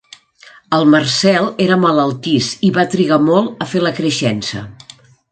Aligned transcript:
El 0.75 0.85
Marcel 0.93 1.43
era 1.65 1.77
malaltís 1.83 2.49
i 2.69 2.71
va 2.77 2.85
trigar 2.93 3.19
molt 3.27 3.61
a 3.65 3.67
fer 3.75 3.83
la 3.89 3.93
creixença. 3.99 4.63